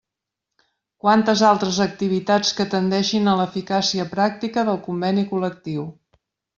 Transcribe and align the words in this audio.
Quantes 1.03 1.43
altres 1.49 1.77
activitats 1.85 2.55
que 2.61 2.67
tendeixin 2.73 3.31
a 3.33 3.37
l'eficàcia 3.43 4.09
pràctica 4.17 4.69
del 4.73 4.85
Conveni 4.91 5.31
col·lectiu. 5.37 5.89